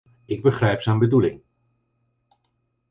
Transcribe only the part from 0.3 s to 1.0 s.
begrijp zijn